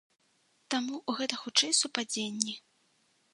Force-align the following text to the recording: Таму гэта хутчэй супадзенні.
Таму 0.75 0.95
гэта 1.19 1.35
хутчэй 1.43 1.77
супадзенні. 1.81 2.57